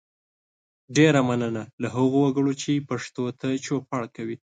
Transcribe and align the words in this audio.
ډیره 0.95 1.19
مننه 1.27 1.61
له 1.81 1.87
هغو 1.95 2.17
وګړو 2.25 2.53
چې 2.61 2.85
پښتو 2.89 3.23
ته 3.39 3.47
چوپړ 3.65 4.01
کوي 4.15 4.37